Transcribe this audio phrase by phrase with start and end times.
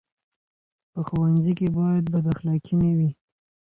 [0.91, 3.09] په ښوونځي کې باید بد اخلاقي نه وي.